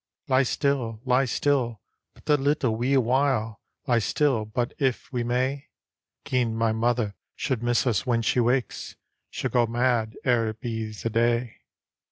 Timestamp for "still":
0.41-0.99, 1.25-1.79, 3.99-4.45